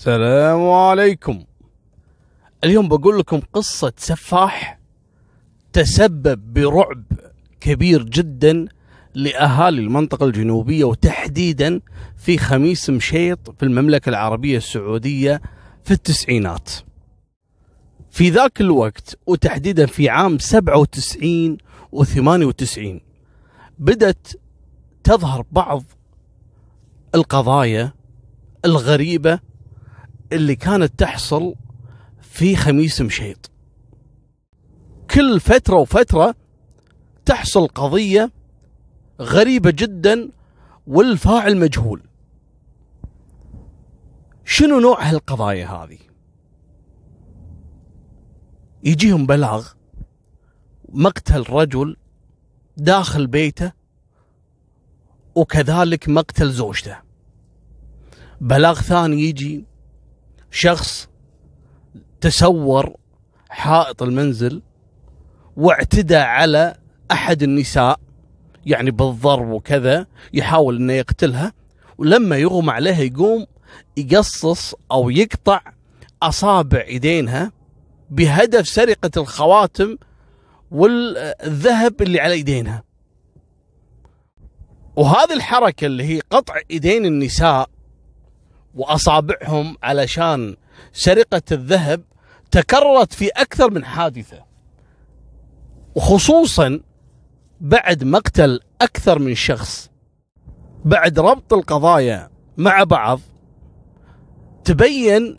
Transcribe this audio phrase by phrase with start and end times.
[0.00, 1.44] السلام عليكم.
[2.64, 4.80] اليوم بقول لكم قصة سفاح
[5.72, 7.04] تسبب برعب
[7.60, 8.66] كبير جدا
[9.14, 11.80] لأهالي المنطقة الجنوبية وتحديدا
[12.16, 15.40] في خميس مشيط في المملكة العربية السعودية
[15.84, 16.70] في التسعينات.
[18.10, 21.58] في ذاك الوقت وتحديدا في عام 97
[21.92, 23.00] و 98
[23.78, 24.40] بدت
[25.04, 25.84] تظهر بعض
[27.14, 27.92] القضايا
[28.64, 29.49] الغريبة
[30.32, 31.54] اللي كانت تحصل
[32.20, 33.50] في خميس مشيط.
[35.10, 36.34] كل فترة وفترة
[37.24, 38.32] تحصل قضية
[39.20, 40.30] غريبة جدا
[40.86, 42.02] والفاعل مجهول.
[44.44, 45.98] شنو نوع هالقضايا هذه؟
[48.84, 49.68] يجيهم بلاغ
[50.88, 51.96] مقتل رجل
[52.76, 53.72] داخل بيته
[55.34, 56.96] وكذلك مقتل زوجته.
[58.40, 59.69] بلاغ ثاني يجي
[60.50, 61.08] شخص
[62.20, 62.94] تسور
[63.48, 64.62] حائط المنزل
[65.56, 66.76] واعتدى على
[67.12, 68.00] أحد النساء
[68.66, 71.52] يعني بالضرب وكذا يحاول إنه يقتلها
[71.98, 73.46] ولما يغمى عليها يقوم
[73.96, 75.60] يقصص أو يقطع
[76.22, 77.52] أصابع إيدينها
[78.10, 79.96] بهدف سرقة الخواتم
[80.70, 82.82] والذهب اللي على إيدينها.
[84.96, 87.70] وهذه الحركة اللي هي قطع إيدين النساء
[88.74, 90.56] وأصابعهم علشان
[90.92, 92.02] سرقة الذهب
[92.50, 94.44] تكررت في أكثر من حادثة.
[95.94, 96.80] وخصوصا
[97.60, 99.90] بعد مقتل أكثر من شخص.
[100.84, 103.20] بعد ربط القضايا مع بعض
[104.64, 105.38] تبين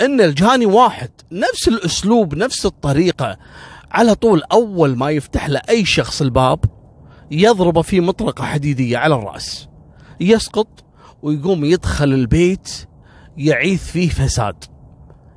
[0.00, 3.38] إن الجاني واحد نفس الأسلوب نفس الطريقة
[3.90, 6.64] على طول أول ما يفتح له اي شخص الباب
[7.30, 9.68] يضربه في مطرقة حديدية على الرأس.
[10.20, 10.83] يسقط
[11.24, 12.88] ويقوم يدخل البيت
[13.36, 14.64] يعيث فيه فساد.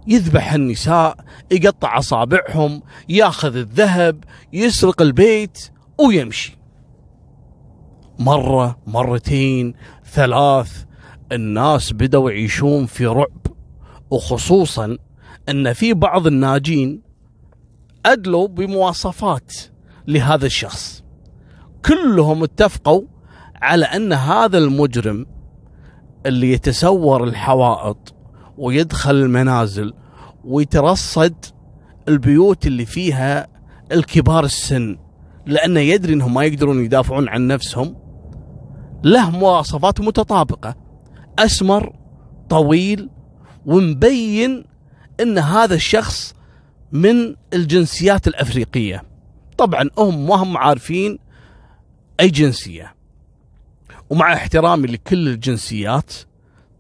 [0.08, 1.18] يذبح النساء
[1.52, 6.58] يقطع أصابعهم يأخذ الذهب يسرق البيت ويمشي.
[8.20, 9.74] مرة مرتين
[10.06, 10.84] ثلاث
[11.32, 13.48] الناس بدأوا يعيشون في رعب.
[14.10, 14.98] وخصوصا
[15.50, 17.02] أن في بعض الناجين
[18.06, 19.54] أدلوا بمواصفات
[20.08, 21.04] لهذا الشخص.
[21.86, 23.02] كلهم اتفقوا
[23.62, 25.26] على أن هذا المجرم
[26.28, 28.16] اللي يتسور الحوائط
[28.58, 29.94] ويدخل المنازل
[30.44, 31.46] ويترصد
[32.08, 33.48] البيوت اللي فيها
[33.92, 34.98] الكبار السن
[35.46, 37.96] لأنه يدري إنهم ما يقدرون يدافعون عن نفسهم.
[39.04, 40.76] له مواصفات متطابقة.
[41.40, 41.94] أسمر
[42.50, 43.10] طويل
[43.66, 44.64] ومبين
[45.20, 46.36] إن هذا الشخص
[46.92, 49.04] من الجنسيات الأفريقية.
[49.58, 51.20] طبعا هم ما هم عارفين
[52.20, 52.97] أي جنسية.
[54.10, 56.14] ومع احترامي لكل الجنسيات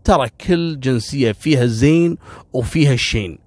[0.03, 2.17] ترى كل جنسية فيها الزين
[2.53, 3.39] وفيها الشين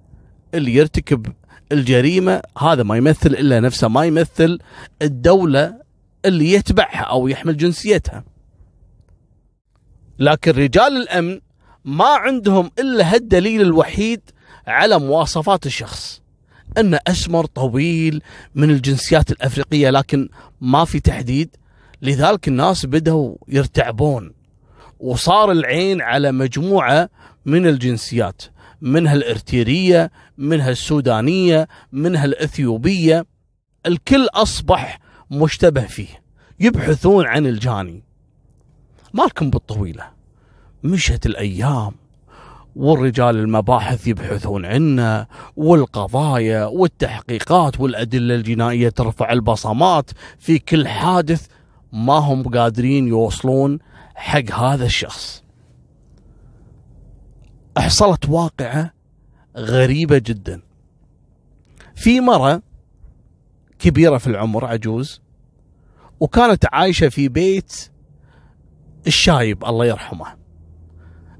[0.53, 1.27] اللي يرتكب
[1.71, 4.59] الجريمة هذا ما يمثل إلا نفسه ما يمثل
[5.01, 5.81] الدولة
[6.25, 8.23] اللي يتبعها أو يحمل جنسيتها.
[10.19, 11.39] لكن رجال الأمن
[11.85, 14.21] ما عندهم إلا هالدليل الوحيد
[14.67, 16.21] على مواصفات الشخص
[16.77, 18.21] إنه أسمر طويل
[18.55, 20.29] من الجنسيات الأفريقية لكن
[20.61, 21.55] ما في تحديد
[22.01, 24.33] لذلك الناس بدأوا يرتعبون
[24.99, 27.09] وصار العين على مجموعة
[27.45, 28.41] من الجنسيات
[28.81, 33.25] منها الارتيرية منها السودانية منها الأثيوبية.
[33.85, 34.99] الكل أصبح
[35.31, 36.21] مشتبه فيه
[36.59, 38.03] يبحثون عن الجاني.
[39.13, 40.03] مالكم بالطويلة
[40.83, 41.91] مشت الأيام
[42.75, 51.47] والرجال المباحث يبحثون عنه والقضايا والتحقيقات والأدلة الجنائية ترفع البصمات في كل حادث
[51.91, 53.79] ما هم قادرين يوصلون
[54.15, 55.43] حق هذا الشخص.
[57.77, 58.93] حصلت واقعة
[59.57, 60.61] غريبة جدا.
[61.95, 62.61] في مرة
[63.79, 65.21] كبيرة في العمر عجوز
[66.19, 67.91] وكانت عايشة في بيت
[69.07, 70.25] الشايب الله يرحمه.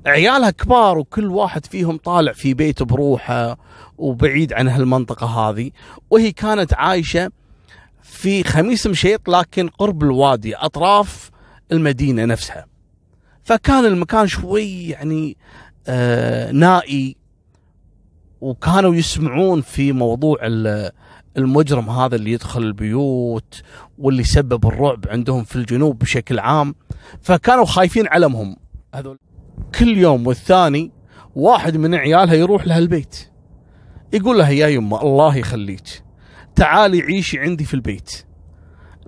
[0.06, 3.57] عيالها كبار وكل واحد فيهم طالع في بيت بروحه
[3.98, 5.71] وبعيد عن هالمنطقة هذه.
[6.09, 7.31] وهي كانت عايشة
[8.03, 11.31] في خميس مشيط لكن قرب الوادي أطراف
[11.71, 12.65] المدينة نفسها.
[13.44, 15.38] فكان المكان شوي يعني
[15.88, 17.15] آه نائي
[18.42, 20.38] وكانوا يسمعون في موضوع
[21.38, 23.62] المجرم هذا اللي يدخل البيوت
[23.98, 26.75] واللي سبب الرعب عندهم في الجنوب بشكل عام.
[27.21, 28.57] فكانوا خايفين علمهم.
[28.95, 29.18] هذول
[29.80, 30.92] كل يوم والثاني
[31.36, 33.30] واحد من عيالها يروح لها البيت.
[34.13, 36.03] يقول لها يا يمه الله يخليك.
[36.62, 38.25] تعالي عيشي عندي في البيت.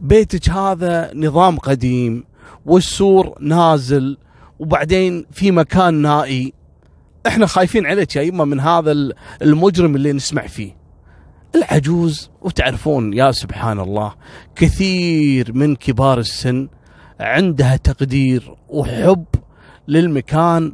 [0.01, 2.23] بيتك هذا نظام قديم
[2.65, 4.17] والسور نازل
[4.59, 6.53] وبعدين في مكان نائي.
[7.27, 8.91] إحنا خايفين عليك يا يمه من هذا
[9.41, 10.75] المجرم اللي نسمع فيه.
[11.55, 14.13] العجوز وتعرفون يا سبحان الله
[14.55, 16.67] كثير من كبار السن
[17.19, 19.25] عندها تقدير وحب
[19.87, 20.73] للمكان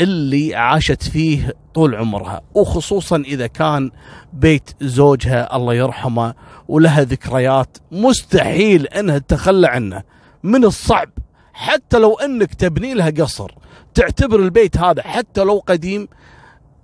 [0.00, 3.90] اللي عاشت فيه طول عمرها وخصوصا إذا كان
[4.32, 6.34] بيت زوجها الله يرحمه
[6.68, 10.02] ولها ذكريات مستحيل إنها تتخلى عنه
[10.42, 11.08] من الصعب
[11.52, 13.54] حتى لو إنك تبني لها قصر
[13.94, 16.08] تعتبر البيت هذا حتى لو قديم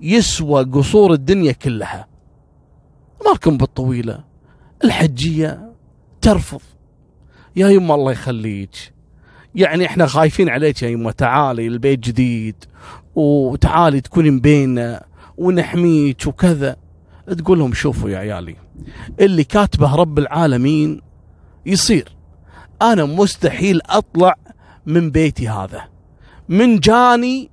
[0.01, 2.07] يسوى قصور الدنيا كلها.
[3.27, 4.25] مالكم بالطويلة
[4.85, 5.73] الحجية
[6.21, 6.61] ترفض.
[7.57, 8.93] يا يما الله يخليك.
[9.55, 12.65] يعني إحنا خايفين عليك يا يما تعالي البيت جديد.
[13.17, 15.05] وتعالي تكوني بيننا
[15.37, 16.77] ونحميك وكذا.
[17.39, 18.57] تقول لهم شوفوا يا عيالي
[19.21, 21.01] اللي كاتبه رب العالمين
[21.67, 22.17] يصير.
[22.83, 24.35] أنا مستحيل أطلع
[24.87, 25.89] من بيتي هذا.
[26.49, 27.51] من جاني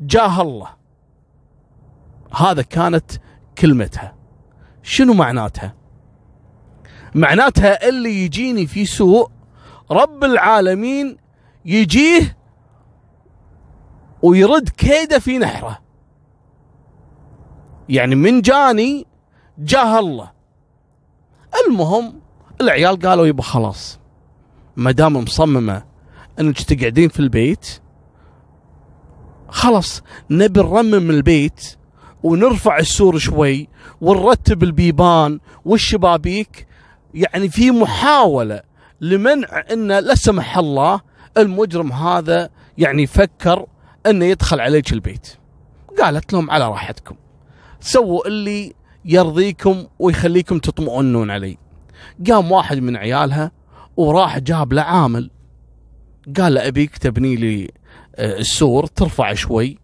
[0.00, 0.68] جاه الله.
[2.34, 3.10] هذا كانت
[3.58, 4.14] كلمتها.
[4.82, 5.74] شنو معناتها؟
[7.14, 9.30] معناتها اللي يجيني في سوء
[9.90, 11.16] رب العالمين
[11.64, 12.37] يجيه
[14.22, 15.78] ويرد كيده في نحره.
[17.88, 19.06] يعني من جاني
[19.58, 20.30] جاه الله.
[21.66, 22.20] المهم
[22.60, 23.98] العيال قالوا يبا خلاص
[24.76, 25.84] ما دام مصممة
[26.40, 27.80] إنك تقعدين في البيت
[29.48, 31.76] خلاص نبي نرمم البيت
[32.22, 33.68] ونرفع السور شوي
[34.00, 36.66] ونرتب البيبان والشبابيك.
[37.14, 38.62] يعني في محاولة
[39.00, 41.00] لمنع إن لا سمح الله
[41.36, 43.66] المجرم هذا يعني فكر
[44.10, 45.36] انه يدخل عليك البيت.
[46.02, 47.16] قالت لهم على راحتكم.
[47.80, 48.74] سووا اللي
[49.04, 51.58] يرضيكم ويخليكم تطمئنون علي.
[52.30, 53.50] قام واحد من عيالها
[53.96, 55.30] وراح جاب له عامل.
[56.36, 57.70] قال له أبيك تبني لي
[58.16, 59.78] آه، السور ترفع شوي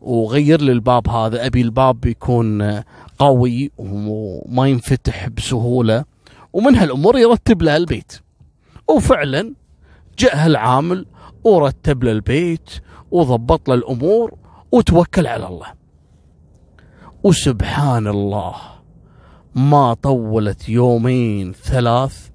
[0.00, 1.46] وغير لي الباب هذا.
[1.46, 2.84] أبي الباب يكون آه،
[3.18, 6.04] قوي وما ينفتح بسهولة
[6.52, 8.12] ومن هالأمور يرتب له البيت.
[8.88, 9.54] وفعلا
[10.18, 11.06] جاء هالعامل
[11.44, 12.70] ورتب له البيت
[13.10, 14.34] وضبط له الأمور
[14.72, 15.66] وتوكل على الله.
[17.24, 18.54] وسبحان الله
[19.54, 22.28] ما طولت يومين ثلاث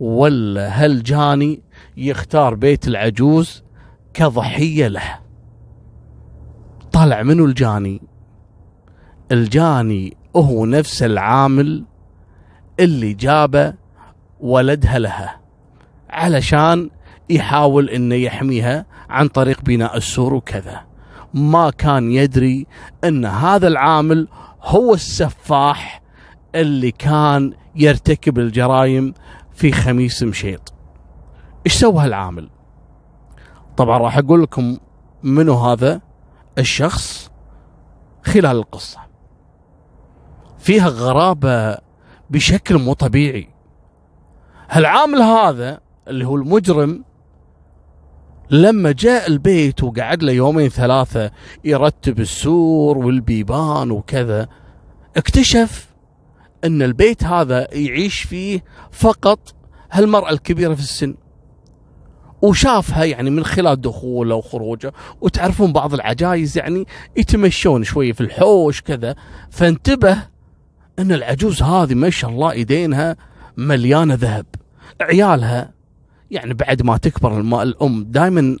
[0.00, 1.62] ولا هالجاني
[1.96, 3.62] يختار بيت العجوز
[4.14, 5.18] كضحية له.
[6.92, 8.02] طلع منو الجاني؟
[9.32, 11.84] الجاني هو نفس العامل
[12.80, 13.74] اللي جابه
[14.40, 15.40] ولدها لها
[16.10, 16.90] علشان
[17.30, 20.80] يحاول إنه يحميها عن طريق بناء السور وكذا.
[21.34, 22.66] ما كان يدري
[23.04, 24.28] إن هذا العامل
[24.62, 26.02] هو السفاح
[26.54, 29.14] اللي كان يرتكب الجرائم
[29.52, 30.74] في خميس مشيط.
[31.66, 32.50] إيش سوى هالعامل؟
[33.76, 34.78] طبعا راح أقول لكم
[35.22, 36.00] منو هذا
[36.58, 37.30] الشخص
[38.24, 38.98] خلال القصة.
[40.58, 41.78] فيها غرابة
[42.30, 43.48] بشكل مو طبيعي.
[44.70, 47.04] هالعامل هذا اللي هو المجرم
[48.50, 51.30] لما جاء البيت وقعد له يومين ثلاثة
[51.64, 54.48] يرتب السور والبيبان وكذا
[55.16, 55.86] اكتشف
[56.64, 59.54] إن البيت هذا يعيش فيه فقط
[59.92, 61.14] هالمرأة الكبيرة في السن.
[62.42, 66.86] وشافها يعني من خلال دخوله وخروجه وتعرفون بعض العجايز يعني
[67.16, 69.14] يتمشون شوي في الحوش كذا
[69.50, 70.22] فانتبه
[70.98, 73.16] إن العجوز هذه ما شاء الله إيدينها
[73.56, 74.46] مليانة ذهب
[75.00, 75.79] عيالها
[76.30, 78.56] يعني بعد ما تكبر الأم دائما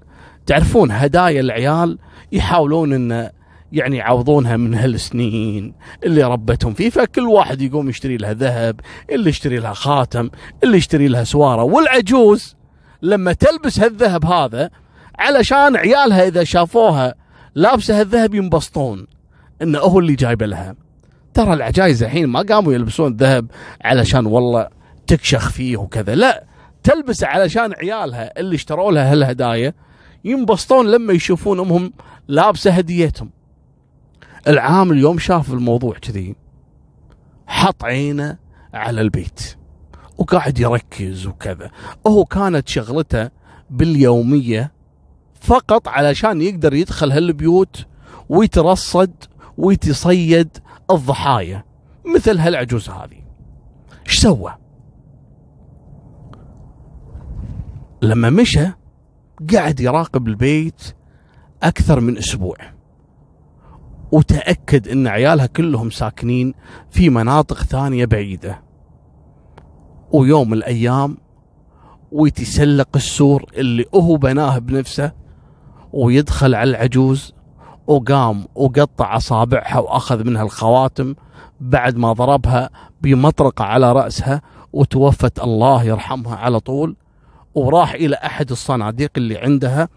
[0.46, 1.98] تعرفون هدايا العيال
[2.32, 3.30] يحاولون إن
[3.72, 5.74] يعني يعوضونها من هالسنين
[6.04, 6.90] اللي ربتهم فيه.
[6.90, 10.30] فكل واحد يقوم يشتري لها ذهب اللي يشتري لها خاتم
[10.64, 11.62] اللي يشتري لها سوارة.
[11.62, 12.56] والعجوز
[13.02, 14.70] لما تلبس هالذهب هذا
[15.18, 17.14] علشان عيالها إذا شافوها
[17.54, 19.06] لابسة هالذهب ينبسطون
[19.62, 20.74] إنه هو اللي جايبه لها.
[21.34, 23.46] ترى العجايز الحين ما قاموا يلبسون ذهب
[23.84, 24.68] علشان والله
[25.06, 26.14] تكشخ فيه وكذا.
[26.14, 26.49] لا
[26.82, 29.74] تلبس علشان عيالها اللي اشتروا لها هالهدايا
[30.24, 31.92] ينبسطون لما يشوفون أمهم
[32.28, 33.30] لابسة هديتهم.
[34.48, 36.36] العامل يوم شاف الموضوع كذي.
[37.46, 38.38] حط عينه
[38.74, 39.56] على البيت
[40.18, 41.70] وقاعد يركز وكذا.
[42.06, 43.30] هو كانت شغلته
[43.70, 44.72] باليومية
[45.40, 47.86] فقط علشان يقدر يدخل هالبيوت
[48.28, 49.24] ويترصد
[49.58, 50.58] ويتصيد
[50.90, 51.64] الضحايا
[52.14, 53.22] مثل هالعجوز هذه.
[54.06, 54.59] إيش سوى؟
[58.02, 58.66] لما مشى
[59.52, 60.94] قاعد يراقب البيت
[61.62, 62.56] أكثر من أسبوع
[64.12, 66.54] وتأكد إن عيالها كلهم ساكنين
[66.90, 68.62] في مناطق ثانية بعيدة.
[70.12, 71.16] ويوم من الأيام
[72.12, 75.12] ويتسلق السور اللي هو بناه بنفسه
[75.92, 77.34] ويدخل على العجوز
[77.86, 81.14] وقام وقطع أصابعها وأخذ منها الخواتم
[81.60, 82.70] بعد ما ضربها
[83.02, 84.42] بمطرقة على رأسها
[84.72, 86.96] وتوفت الله يرحمها على طول.
[87.54, 89.88] وراح إلى أحد الصناديق اللي عندها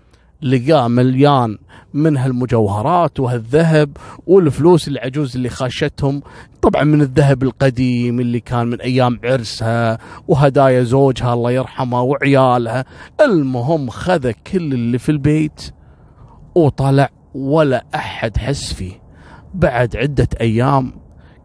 [0.41, 1.57] لقاه مليان
[1.93, 6.21] من هالمجوهرات وهالذهب والفلوس العجوز اللي خاشتهم.
[6.61, 12.85] طبعا من الذهب القديم اللي كان من أيام عرسها وهدايا زوجها الله يرحمه وعيالها.
[13.21, 15.73] المهم خذ كل اللي في البيت
[16.55, 19.01] وطلع ولا أحد حس فيه.
[19.53, 20.93] بعد عدة أيام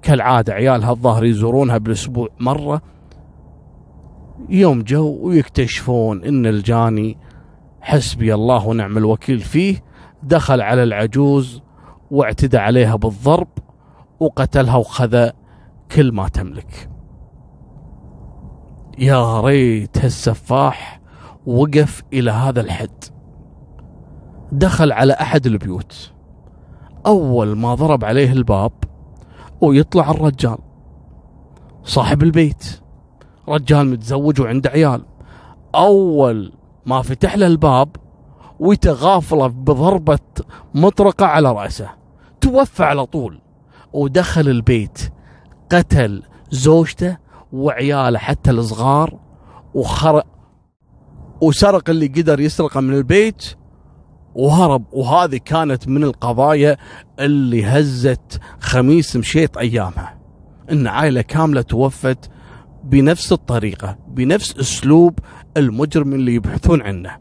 [0.03, 2.83] كالعادة عيالها الظاهر يزورونها بالأسبوع مرة
[4.49, 7.19] يوم جو ويكتشفون إن الجاني
[7.81, 9.85] حسبي الله ونعم الوكيل فيه
[10.23, 11.63] دخل على العجوز
[12.11, 13.49] واعتدى عليها بالضرب
[14.21, 15.31] وقتلها وخذ
[15.91, 16.91] كل ما تملك.
[18.99, 21.01] يا ريت هالسفاح
[21.47, 23.05] وقف إلى هذا الحد.
[24.53, 26.13] دخل على أحد البيوت.
[27.07, 28.73] أول ما ضرب عليه الباب
[29.61, 30.59] ويطلع الرجال.
[31.83, 32.81] صاحب البيت.
[33.49, 35.05] رجال متزوج وعنده عيال.
[35.75, 36.53] أول
[36.87, 37.97] ما فتح له الباب
[38.61, 40.19] ويتغافله بضربة
[40.75, 41.89] مطرقة على رأسه.
[42.41, 43.41] توفى على طول.
[43.93, 45.13] ودخل البيت.
[45.73, 47.17] قتل زوجته
[47.53, 49.19] وعياله حتى الصغار.
[49.75, 50.27] وخرق
[51.41, 53.45] وسرق اللي قدر يسرقه من البيت.
[54.35, 54.85] وهرب.
[54.93, 56.77] وهذه كانت من القضايا
[57.21, 60.19] اللي هزت خميس مشيط أيامها.
[60.73, 62.31] إن عائلة كاملة توفت
[62.89, 65.19] بنفس الطريقة بنفس أسلوب
[65.57, 67.17] المجرم اللي يبحثون عنه.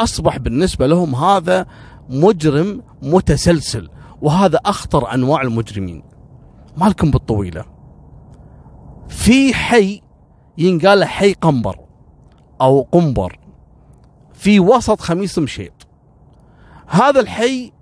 [0.00, 1.66] أصبح بالنسبة لهم هذا
[2.08, 3.88] مجرم متسلسل
[4.22, 6.02] وهذا أخطر أنواع المجرمين.
[6.76, 7.64] مالكم بالطويلة.
[9.08, 10.00] في حي
[10.58, 11.78] ينقال حي قنبر
[12.60, 13.38] أو قنبر.
[14.34, 15.86] في وسط خميس مشيط.
[16.86, 17.72] هذا الحي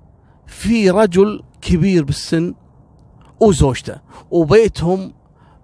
[0.47, 2.55] في رجل كبير بالسن
[3.41, 3.97] وزوجته
[4.31, 5.13] وبيتهم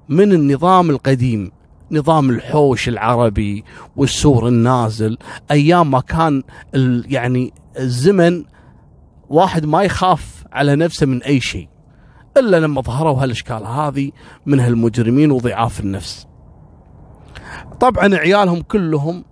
[0.09, 1.56] من النظام القديم.
[1.91, 3.65] نظام الحوش العربي
[3.97, 5.19] والسور النازل
[5.51, 6.43] أيام ما كان
[7.09, 8.45] يعني الزمن
[9.29, 11.69] واحد ما يخاف على نفسه من أي شيء
[12.37, 14.11] إلا لما ظهروا هالأشكال هذه
[14.47, 16.27] من هالمجرمين وضعاف النفس.
[17.81, 19.25] طبعا عيالهم كلهم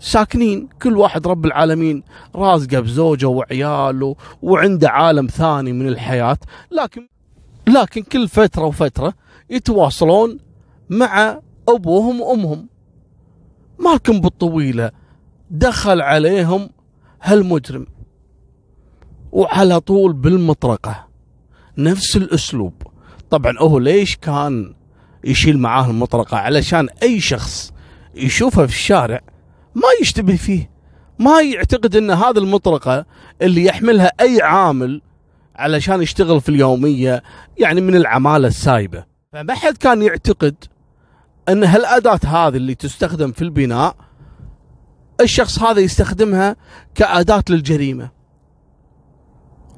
[0.00, 2.02] ساكنين كل واحد رب العالمين
[2.34, 6.38] رازقه بزوجه وعياله وعنده عالم ثاني من الحياة
[6.70, 7.08] لكن
[7.68, 9.14] لكن كل فترة وفترة
[9.50, 10.38] يتواصلون
[10.90, 12.68] مع أبوهم وأمهم.
[13.78, 14.90] مالكم بالطويلة
[15.50, 16.68] دخل عليهم
[17.22, 17.86] هالمجرم.
[19.32, 21.06] وعلى طول بالمطرقة.
[21.78, 22.82] نفس الأسلوب.
[23.30, 24.74] طبعا هو ليش كان
[25.24, 27.72] يشيل معاه المطرقة؟ علشان أي شخص
[28.14, 29.20] يشوفه في الشارع
[29.74, 30.70] ما يشتبه فيه.
[31.18, 33.06] ما يعتقد إن هذا المطرقة
[33.42, 35.02] اللي يحملها أي عامل
[35.56, 37.22] علشان يشتغل في اليومية
[37.58, 39.04] يعني من العمالة السايبة.
[39.32, 40.54] فما حد كان يعتقد
[41.48, 43.96] أن هالأداة هذه اللي تستخدم في البناء
[45.20, 46.56] الشخص هذا يستخدمها
[46.94, 48.10] كأداة للجريمة.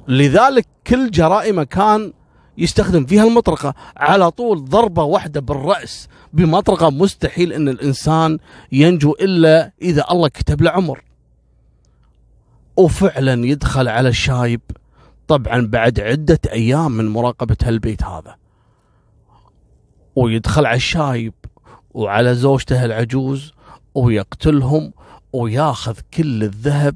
[0.07, 2.13] لذلك كل جرائمه كان
[2.57, 3.73] يستخدم فيها المطرقة.
[3.97, 8.39] على طول ضربة واحدة بالرأس بمطرقة مستحيل أن الإنسان
[8.71, 11.03] ينجو إلا إذا الله كتب له عمر.
[12.77, 14.61] وفعلا يدخل على الشايب
[15.27, 18.35] طبعا بعد عدة أيام من مراقبة هالبيت هذا.
[20.15, 21.33] ويدخل على الشايب.
[21.99, 23.53] وعلى زوجته العجوز
[23.95, 24.93] ويقتلهم
[25.33, 26.95] وياخذ كل الذهب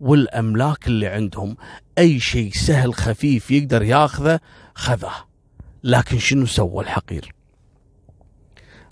[0.00, 1.56] والأملاك اللي عندهم.
[1.98, 4.40] أي شيء سهل خفيف يقدر ياخذه
[4.74, 5.12] خذه.
[5.84, 7.34] لكن شنو سوى الحقير؟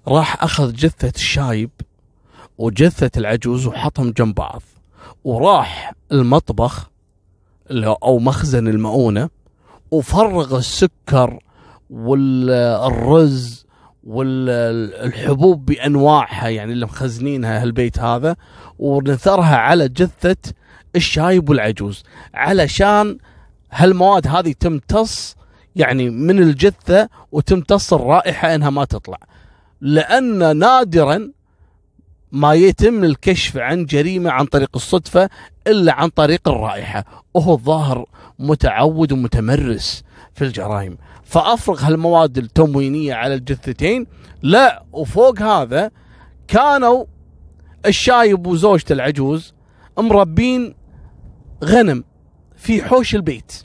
[0.08, 1.70] راح أخذ جثة الشايب
[2.58, 4.62] وجثة العجوز وحطهم جنب بعض.
[5.24, 6.90] وراح المطبخ
[8.02, 9.30] أو مخزن المؤونة
[9.90, 11.38] وفرغ السكر
[11.90, 13.65] والرز
[14.06, 18.36] والحبوب بأنواعها يعني اللي مخزنينها هالبيت هذا
[18.78, 20.36] ونثرها على جثة
[20.96, 23.18] الشايب والعجوز علشان
[23.70, 25.36] هالمواد هذه تمتص
[25.76, 29.18] يعني من الجثة وتمتص الرائحة إنها ما تطلع.
[29.80, 31.30] لأن نادرا
[32.32, 35.30] ما يتم الكشف عن جريمة عن طريق الصدفة
[35.66, 38.06] إلا عن طريق الرائحة وهو الظاهر
[38.38, 40.98] متعود ومتمرس في الجرائم.
[41.26, 44.06] فأفرغ هالمواد التموينية على الجثتين.
[44.42, 45.90] لا وفوق هذا
[46.48, 47.04] كانوا
[47.86, 49.54] الشايب وزوجته العجوز
[49.98, 50.74] مربين
[51.64, 52.04] غنم
[52.56, 53.62] في حوش البيت.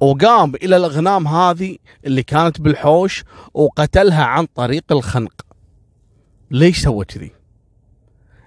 [0.00, 5.46] وقام إلى الأغنام هذه اللي كانت بالحوش وقتلها عن طريق الخنق.
[6.50, 7.32] ليش سوى كذي؟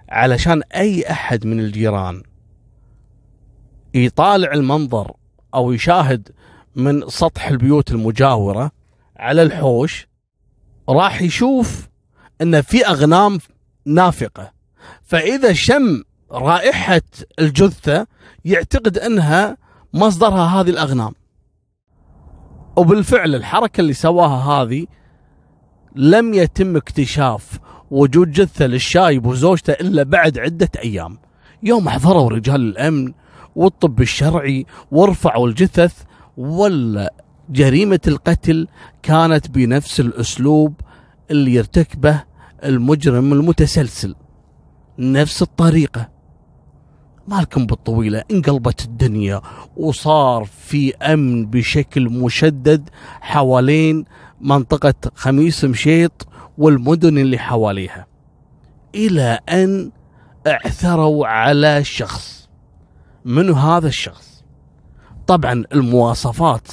[0.08, 2.22] علشان أي أحد من الجيران
[3.94, 5.12] يطالع المنظر
[5.54, 6.28] أو يشاهد
[6.76, 8.70] من سطح البيوت المجاورة
[9.16, 10.08] على الحوش
[10.88, 11.88] راح يشوف
[12.42, 13.38] إن في أغنام
[13.86, 14.52] نافقة.
[15.02, 17.02] فإذا شم رائحة
[17.38, 18.06] الجثة
[18.44, 19.56] يعتقد إنها
[19.94, 21.12] مصدرها هذه الأغنام.
[22.76, 24.86] وبالفعل الحركة اللي سواها هذه
[25.96, 27.58] لم يتم اكتشاف
[27.90, 31.18] وجود جثة للشايب وزوجته إلا بعد عدة أيام.
[31.62, 33.12] يوم حضروا رجال الأمن
[33.56, 36.02] والطب الشرعي ورفعوا الجثث
[36.36, 37.14] ولا
[37.50, 38.68] جريمة القتل
[39.02, 40.80] كانت بنفس الأسلوب
[41.30, 42.22] اللي يرتكبه
[42.64, 44.14] المجرم المتسلسل.
[44.98, 46.08] نفس الطريقة.
[47.28, 49.40] مالكم بالطويلة انقلبت الدنيا
[49.76, 54.04] وصار في أمن بشكل مشدد حوالين
[54.40, 58.06] منطقة خميس مشيط والمدن اللي حواليها.
[58.94, 59.90] إلى أن
[60.46, 62.43] اعثروا على شخص.
[63.24, 64.44] منو هذا الشخص؟
[65.26, 66.68] طبعا المواصفات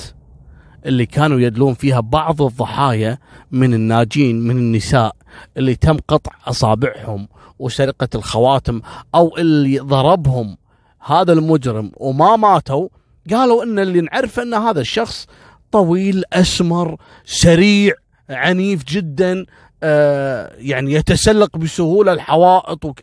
[0.86, 3.17] اللي كانوا يدلون فيها بعض الضحايا
[3.51, 5.15] من الناجين من النساء
[5.58, 7.27] اللي تم قطع أصابعهم
[7.60, 8.81] وسرقة الخواتم
[9.15, 10.58] أو اللي ضربهم
[11.00, 12.89] هذا المجرم وما ماتوا
[13.31, 15.27] قالوا إن اللي نعرفه إن هذا الشخص
[15.72, 17.93] طويل أسمر سريع
[18.29, 19.46] عنيف جدا
[19.84, 23.00] آه يعني يتسلق بسهولة الحوائط وك...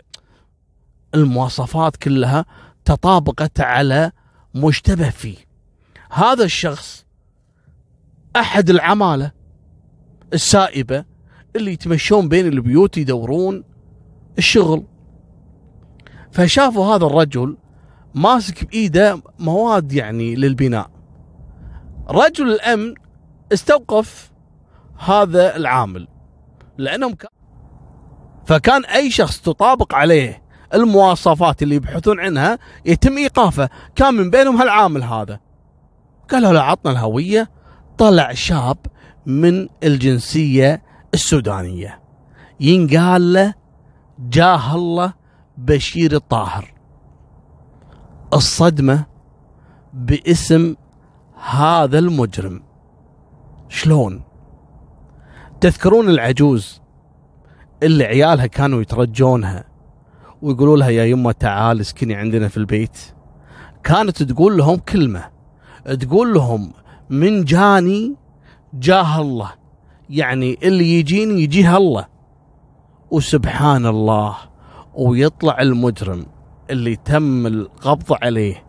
[1.15, 2.45] المواصفات كلها
[2.89, 4.13] تطابقت على
[4.55, 5.37] مشتبه فيه.
[6.11, 7.07] هذا الشخص
[8.37, 9.33] أحد العمالة
[10.33, 11.05] السائبة
[11.57, 13.65] اللي يتمشون بين البيوت يدورون
[14.39, 14.87] الشغل.
[16.33, 17.57] فشافوا هذا الرجل
[18.15, 20.91] ماسك بإيده مواد يعني للبناء.
[22.09, 22.95] رجل الأمن
[23.53, 24.33] استوقف
[24.99, 26.09] هذا العامل
[26.79, 27.27] لأنهم ك...
[28.47, 33.69] فكان أي شخص تطابق عليه المواصفات اللي يبحثون عنها يتم إيقافه.
[33.97, 35.41] كان من بينهم هالعامل هذا.
[36.31, 37.51] قالوا له عطنا الهوية
[37.99, 38.77] طلع شاب
[39.27, 40.83] من الجنسية
[41.15, 42.01] السودانية.
[42.61, 43.55] ينقال له
[44.19, 45.13] جاه الله
[45.59, 46.75] بشير الطاهر.
[48.33, 49.07] الصدمة
[49.93, 50.75] باسم
[51.51, 52.63] هذا المجرم.
[53.69, 54.23] شلون؟
[55.61, 56.81] تذكرون العجوز
[57.83, 59.68] اللي عيالها كانوا يترجونها.
[60.43, 62.99] ويقولوا لها يا يمه تعال اسكني عندنا في البيت.
[63.85, 65.25] كانت تقول لهم كلمة.
[66.01, 66.73] تقول لهم
[67.11, 68.15] من جاني
[68.75, 69.53] جاه الله.
[70.11, 72.07] يعني اللي يجيني يجيه الله.
[73.11, 74.37] وسبحان الله.
[74.95, 76.27] ويطلع المجرم
[76.71, 78.65] اللي تم القبض عليه.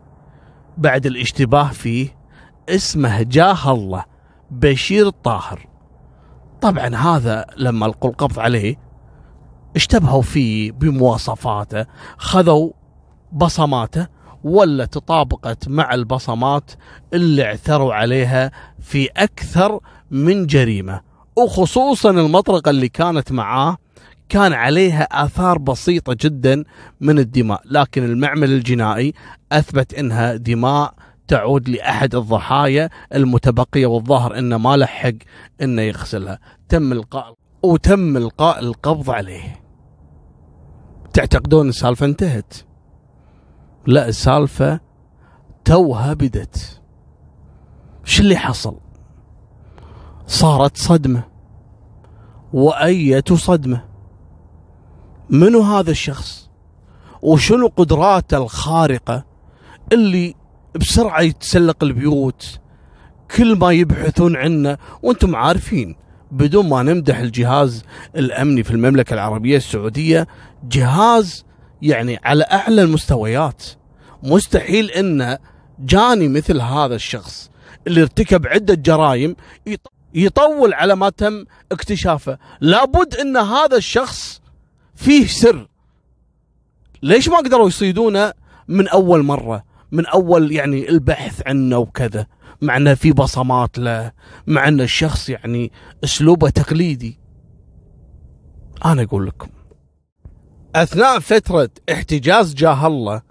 [0.77, 2.19] بعد الاشتباه فيه
[2.69, 4.05] اسمه جاه الله
[4.51, 5.67] بشير الطاهر
[6.61, 8.75] طبعا هذا لما القوا القبض عليه
[9.79, 11.85] اشتبهوا فيه بمواصفاته
[12.17, 12.71] خذوا
[13.31, 14.07] بصماته
[14.43, 16.71] ولا تطابقت مع البصمات
[17.13, 19.79] اللي اعثروا عليها في أكثر
[20.11, 21.01] من جريمة.
[21.35, 23.77] وخصوصا المطرقة اللي كانت معاه
[24.29, 26.63] كان عليها آثار بسيطة جدا
[27.01, 27.61] من الدماء.
[27.65, 29.13] لكن المعمل الجنائي
[29.51, 30.93] أثبت أنها دماء
[31.27, 35.13] تعود لأحد الضحايا المتبقية والظاهر أنه ما لحق
[35.61, 36.39] أنه يغسلها.
[36.69, 39.58] تم القاء وتم القاء القبض عليه.
[41.13, 42.53] تعتقدون السالفة انتهت.
[43.85, 44.79] لا السالفة
[45.65, 46.81] توها بدت.
[48.03, 48.77] شو اللي حصل؟
[50.27, 51.23] صارت صدمة.
[52.53, 53.85] وأية صدمة؟
[55.29, 56.49] منو هذا الشخص؟
[57.21, 59.25] وشنو قدراته الخارقة
[59.93, 60.35] اللي
[60.75, 62.59] بسرعة يتسلق البيوت؟
[63.35, 65.95] كل ما يبحثون عنه وأنتم عارفين.
[66.31, 67.83] بدون ما نمدح الجهاز
[68.15, 70.27] الأمني في المملكة العربية السعودية
[70.63, 71.45] جهاز
[71.81, 73.63] يعني على أعلى المستويات.
[74.23, 75.37] مستحيل إن
[75.79, 77.51] جاني مثل هذا الشخص
[77.87, 79.35] اللي ارتكب عدة جرائم
[80.13, 82.37] يطول على ما تم اكتشافه.
[82.61, 84.41] لابد إن هذا الشخص
[84.95, 85.67] فيه سر.
[87.03, 88.33] ليش ما قدروا يصيدونه
[88.67, 92.25] من أول مرة؟ من أول يعني البحث عنه وكذا.
[92.61, 94.11] مع انه في بصمات له
[94.47, 95.71] مع إن الشخص يعني
[96.03, 97.19] أسلوبه تقليدي.
[98.85, 99.49] أنا أقول لكم
[100.75, 103.21] أثناء فترة احتجاز جاه الله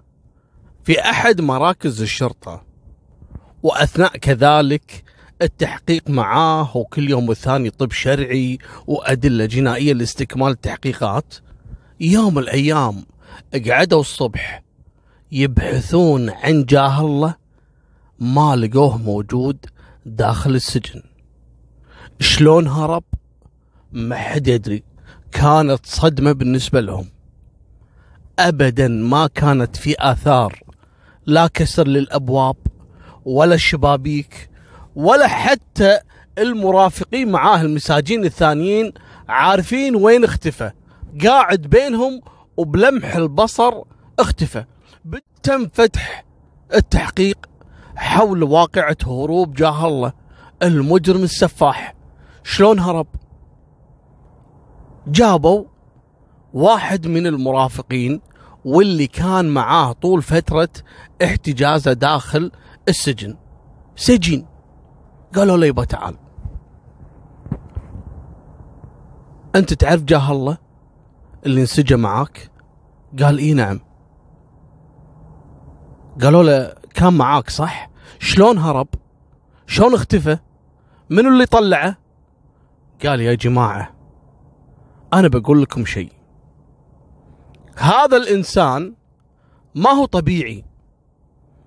[0.83, 2.63] في أحد مراكز الشرطة
[3.63, 5.03] وأثناء كذلك
[5.41, 11.33] التحقيق معاه وكل يوم والثاني طب شرعي وأدلة جنائية لاستكمال التحقيقات
[11.99, 13.05] يوم الأيام
[13.67, 14.63] قعدوا الصبح
[15.31, 17.35] يبحثون عن جاه الله
[18.19, 19.65] ما لقوه موجود
[20.05, 21.01] داخل السجن.
[22.19, 23.03] شلون هرب؟
[23.91, 24.83] ما حد يدري.
[25.31, 27.09] كانت صدمة بالنسبة لهم.
[28.39, 30.63] أبدا ما كانت في آثار.
[31.25, 32.55] لا كسر للأبواب
[33.25, 34.49] ولا الشبابيك
[34.95, 35.99] ولا حتى
[36.37, 38.93] المرافقين معاه المساجين الثانيين
[39.29, 40.71] عارفين وين اختفى.
[41.23, 42.21] قاعد بينهم
[42.57, 43.73] وبلمح البصر
[44.19, 44.65] اختفى.
[45.43, 46.25] تم فتح
[46.73, 47.37] التحقيق
[47.99, 50.13] حول واقعة هروب جاه الله.
[50.63, 51.95] المجرم السفاح.
[52.43, 53.07] شلون هرب؟
[55.07, 55.65] جابوا
[56.53, 58.21] واحد من المرافقين
[58.65, 60.69] واللي كان معاه طول فترة
[61.23, 62.51] احتجازه داخل
[62.87, 63.37] السجن.
[63.95, 64.45] سجين
[65.35, 66.15] قالوا له يبا تعال.
[69.55, 70.57] أنت تعرف جاه الله؟
[71.45, 72.51] اللي انسجن معاك؟
[73.19, 73.79] قال إي نعم.
[76.21, 77.88] قالوا له كان معاك صح؟
[78.19, 78.87] شلون هرب؟
[79.67, 80.37] شلون اختفى؟
[81.09, 81.97] منو اللي طلعه؟
[83.05, 83.95] قال يا جماعة
[85.13, 86.11] أنا بقول لكم شيء.
[87.77, 88.93] هذا الإنسان
[89.75, 90.63] ما هو طبيعي.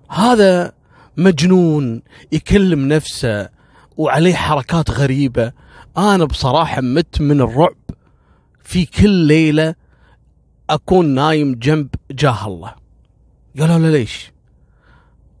[0.09, 0.73] هذا
[1.17, 3.49] مجنون يكلم نفسه
[3.97, 5.51] وعليه حركات غريبة.
[5.97, 7.75] أنا بصراحة مت من الرعب.
[8.59, 9.75] في كل ليلة
[10.69, 12.75] أكون نايم جنب جاه الله.
[13.59, 14.32] قالوا له ليش؟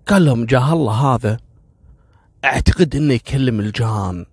[0.07, 1.37] قال لهم جاه الله هذا
[2.45, 4.25] أعتقد إنه يكلم الجان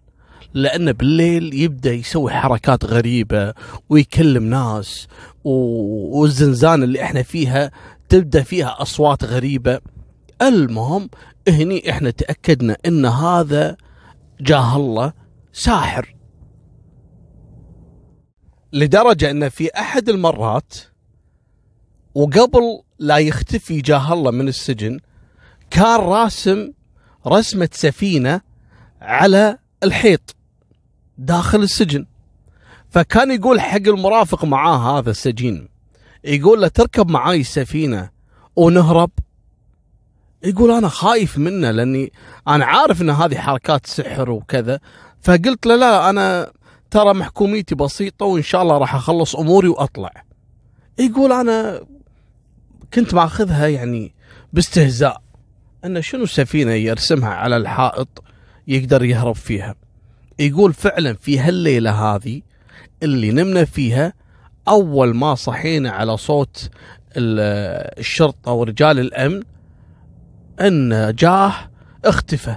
[0.55, 3.55] لأنه بالليل يبدأ يسوي حركات غريبة
[3.89, 5.09] ويكلم ناس
[5.45, 7.71] والزنزانة اللي إحنا فيها
[8.09, 9.81] تبدأ فيها أصوات غريبة.
[10.43, 11.11] المهم
[11.49, 13.77] هني إحنا تأكدنا إن هذا
[14.41, 15.13] جاه الله
[15.53, 16.15] ساحر.
[18.73, 20.75] لدرجة إن في أحد المرات
[22.15, 25.01] وقبل لا يختفي جاه الله من السجن
[25.71, 26.73] كان راسم
[27.27, 28.41] رسمة سفينة
[29.01, 30.37] على الحيط
[31.19, 32.07] داخل السجن.
[32.91, 35.69] فكان يقول حق المرافق معاه هذا السجين
[36.25, 38.11] يقول له تركب معاي السفينة
[38.57, 39.11] ونهرب.
[40.43, 42.13] يقول أنا خايف منه لأني
[42.49, 44.81] أنا عارف إن هذه حركات سحر وكذا.
[45.23, 46.53] فقلت له لا أنا
[46.91, 50.25] ترى محكوميتي بسيطة وإن شاء الله راح أخلص أموري وأطلع.
[50.99, 51.81] يقول أنا
[52.95, 54.15] كنت ماخذها يعني
[54.53, 55.23] باستهزاء.
[55.85, 58.25] أن شنو سفينة يرسمها على الحائط
[58.69, 59.75] يقدر يهرب فيها؟
[60.39, 62.43] يقول فعلا في هالليلة هذه
[63.03, 64.13] اللي نمنا فيها
[64.69, 66.71] أول ما صحينا على صوت
[67.17, 69.43] الشرطة ورجال الأمن
[70.61, 71.55] أن جاه
[72.05, 72.57] اختفى.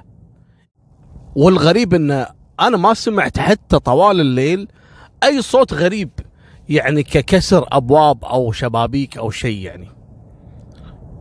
[1.35, 2.25] والغريب أن
[2.59, 4.67] أنا ما سمعت حتى طوال الليل
[5.23, 6.09] أي صوت غريب
[6.69, 9.87] يعني ككسر أبواب أو شبابيك أو شيء يعني.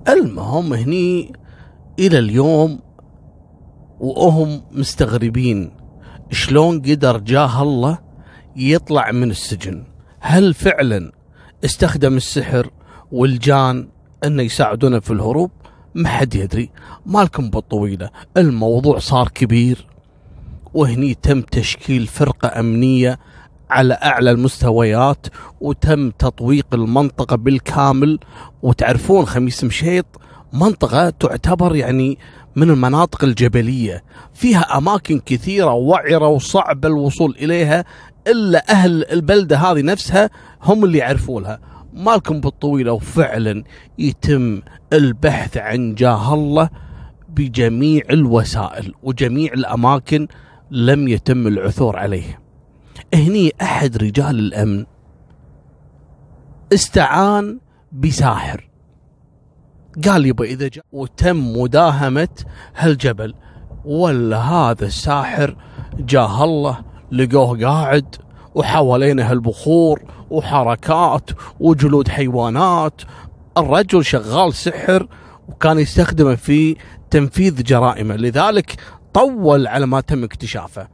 [0.09, 1.33] المهم هني
[1.99, 2.79] إلى اليوم
[4.01, 5.73] وهم مستغربين
[6.31, 7.99] شلون قدر جاه الله
[8.57, 9.85] يطلع من السجن.
[10.21, 11.13] هل فعلا
[11.65, 12.71] استخدم السحر
[13.13, 13.89] والجان
[14.25, 15.51] انه يساعدونه في الهروب؟
[15.95, 16.71] ما حد يدري.
[17.07, 18.11] مالكم بالطويلة.
[18.37, 19.87] الموضوع صار كبير.
[20.75, 23.19] وهني تم تشكيل فرقة أمنية
[23.71, 25.27] على أعلى المستويات
[25.61, 28.19] وتم تطويق المنطقة بالكامل.
[28.63, 30.07] وتعرفون خميس مشيط
[30.53, 32.19] منطقة تعتبر يعني
[32.57, 37.85] من المناطق الجبلية فيها أماكن كثيرة وعرة وصعب الوصول إليها
[38.27, 40.31] إلا أهل البلدة هذه نفسها
[40.63, 41.59] هم اللي يعرفونها.
[41.95, 43.65] مالكم بالطويلة وفعلا
[43.99, 44.63] يتم
[44.93, 46.71] البحث عن جاه الله
[47.29, 50.29] بجميع الوسائل وجميع الأماكن
[50.71, 52.41] لم يتم العثور عليه.
[53.15, 54.87] هني أحد رجال الأمن
[56.73, 57.59] استعان
[57.93, 58.72] بساحر.
[60.09, 62.29] قال يبا إذا جاء وتم مداهمة
[62.77, 63.35] هالجبل
[63.85, 65.57] ولا هذا الساحر
[65.99, 66.79] جاه الله
[67.13, 68.17] لقوه قاعد
[68.55, 73.03] وحوالينه هالبخور وحركات وجلود حيوانات.
[73.59, 75.07] الرجل شغال سحر
[75.49, 76.77] وكان يستخدمه في
[77.11, 78.77] تنفيذ جرائمه لذلك
[79.15, 80.89] طول على ما تم اكتشافه.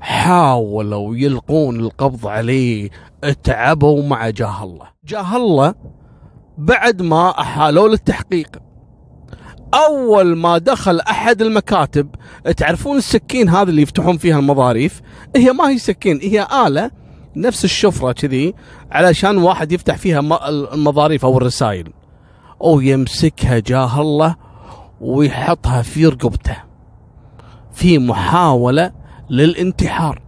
[0.00, 2.90] حاولوا يلقون القبض عليه
[3.42, 4.86] تعبوا مع جاه الله.
[5.04, 5.74] جاه الله
[6.60, 8.48] بعد ما أحالوه للتحقيق.
[9.74, 12.08] أول ما دخل أحد المكاتب
[12.56, 15.00] تعرفون السكين هذه اللي يفتحون فيها المظاريف
[15.36, 16.90] هي ما هي سكين هي آلة
[17.36, 18.54] نفس الشفرة كذي
[18.90, 21.92] علشان واحد يفتح فيها المظاريف أو الرسائل.
[22.62, 24.36] أو يمسكها جاه الله
[25.00, 26.56] ويحطها في رقبته.
[27.72, 28.92] في محاولة
[29.30, 30.22] للانتحار.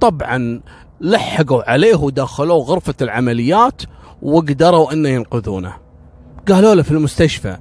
[0.00, 0.60] طبعا
[1.00, 3.82] لحقوا عليه ودخلوه غرفة العمليات
[4.24, 5.76] وقدروا إنه ينقذونه.
[6.48, 7.56] قالوا له في المستشفى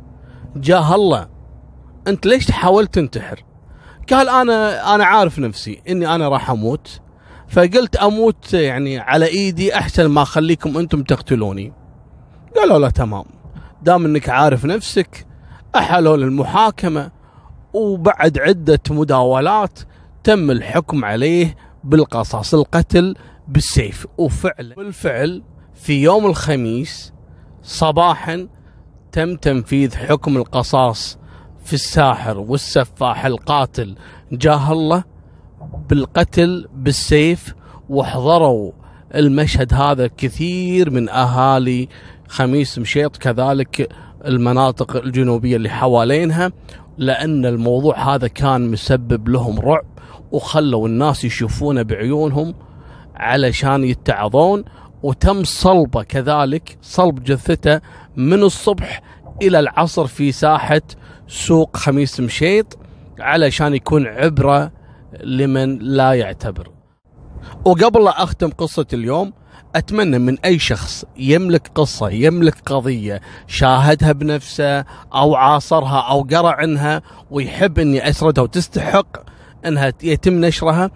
[0.56, 1.28] جاه الله
[2.08, 3.44] أنت ليش تحاول تنتحر؟
[4.12, 7.00] قال أنا أنا عارف نفسي إني أنا راح أموت.
[7.48, 11.74] فقلت أموت يعني على إيدي أحسن ما أخليكم أنتم تقتلوني.
[12.56, 13.26] قالوا له تمام.
[13.82, 15.28] دام إنك عارف نفسك
[15.76, 17.12] احالوا للمحاكمة
[17.74, 19.80] وبعد عدة مداولات
[20.24, 23.16] تم الحكم عليه بالقصاص القتل
[23.48, 24.08] بالسيف.
[24.18, 25.44] وفعلا بالفعل
[25.84, 27.14] في يوم الخميس
[27.64, 28.48] صباحا
[29.12, 31.18] تم تنفيذ حكم القصاص
[31.66, 33.96] في الساحر والسفاح القاتل.
[34.32, 35.04] جاه الله
[35.90, 37.56] بالقتل بالسيف
[37.90, 38.72] وحضروا
[39.16, 41.90] المشهد هذا كثير من أهالي
[42.28, 43.94] خميس مشيط كذلك
[44.26, 46.52] المناطق الجنوبية اللي حوالينها
[46.98, 49.86] لأن الموضوع هذا كان مسبب لهم رعب
[50.32, 52.54] وخلوا الناس يشوفونه بعيونهم
[53.16, 54.64] علشان يتعظون.
[55.04, 57.82] وتم صلبه كذلك صلب جثته
[58.16, 59.02] من الصبح
[59.42, 60.82] إلى العصر في ساحة
[61.28, 62.78] سوق خميس مشيط
[63.20, 64.72] علشان يكون عبرة
[65.24, 66.72] لمن لا يعتبر.
[67.66, 69.34] وقبل لا أختم قصة اليوم
[69.76, 77.02] أتمنى من أي شخص يملك قصة يملك قضية شاهدها بنفسه أو عاصرها أو قرأ عنها
[77.32, 79.18] ويحب إني أسردها وتستحق
[79.66, 80.92] إنها يتم نشرها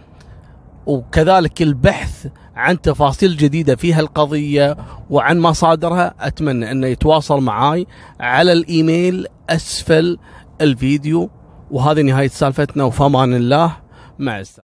[0.87, 4.77] وكذلك البحث عن تفاصيل جديدة في هالقضية
[5.09, 7.87] وعن مصادرها أتمنى انه يتواصل معاي
[8.19, 10.17] على الإيميل أسفل
[10.61, 11.29] الفيديو.
[11.71, 13.77] وهذه نهاية سالفتنا وفمان الله
[14.19, 14.55] مع السلامة.